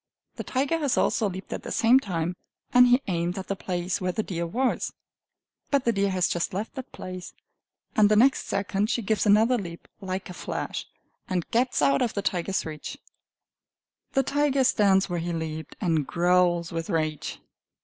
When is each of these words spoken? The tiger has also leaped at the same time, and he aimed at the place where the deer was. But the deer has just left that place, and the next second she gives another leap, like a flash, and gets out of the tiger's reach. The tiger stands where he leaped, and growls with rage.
The 0.37 0.43
tiger 0.43 0.79
has 0.79 0.97
also 0.97 1.29
leaped 1.29 1.53
at 1.53 1.61
the 1.61 1.71
same 1.71 1.99
time, 1.99 2.35
and 2.73 2.87
he 2.87 3.03
aimed 3.05 3.37
at 3.37 3.49
the 3.49 3.55
place 3.55 4.01
where 4.01 4.11
the 4.11 4.23
deer 4.23 4.47
was. 4.47 4.93
But 5.69 5.85
the 5.85 5.91
deer 5.91 6.09
has 6.09 6.27
just 6.27 6.55
left 6.55 6.73
that 6.73 6.91
place, 6.91 7.35
and 7.95 8.09
the 8.09 8.15
next 8.15 8.47
second 8.47 8.89
she 8.89 9.03
gives 9.03 9.27
another 9.27 9.59
leap, 9.59 9.87
like 10.01 10.27
a 10.27 10.33
flash, 10.33 10.87
and 11.29 11.47
gets 11.51 11.83
out 11.83 12.01
of 12.01 12.15
the 12.15 12.23
tiger's 12.23 12.65
reach. 12.65 12.97
The 14.13 14.23
tiger 14.23 14.63
stands 14.63 15.07
where 15.07 15.19
he 15.19 15.33
leaped, 15.33 15.75
and 15.79 16.07
growls 16.07 16.71
with 16.71 16.89
rage. 16.89 17.39